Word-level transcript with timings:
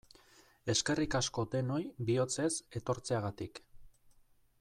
Eskerrik 0.73 1.17
asko 1.19 1.45
denoi 1.51 1.79
bihotzez 2.07 2.49
etortzeagatik! 2.81 3.63